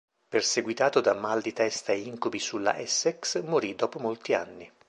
[0.27, 4.71] Perseguitato da mal di testa e incubi sulla Essex, morì dopo molti anni.